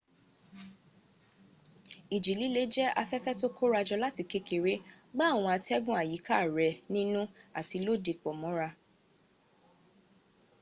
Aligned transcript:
ìjì 2.15 2.33
líle 2.39 2.61
jẹ́ 2.73 2.93
afẹ́fẹ́ 3.01 3.37
tó 3.39 3.47
kórajọ 3.57 3.95
láti 4.03 4.21
kékeré 4.31 4.73
gbá 5.13 5.23
àwọn 5.33 5.49
atẹ́gùn 5.57 5.99
àyíká 6.01 6.35
rẹ̀ 6.57 6.79
nínú 6.93 7.21
àti 7.59 7.77
lóde 7.85 8.11
pọ̀ 8.21 8.33
mọ́ra 8.41 8.69